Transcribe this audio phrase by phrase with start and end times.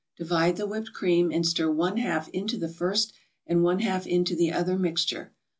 [0.17, 3.13] Divide the whipped cream, and stir one half into the first
[3.45, 5.31] and one half into the other mixture.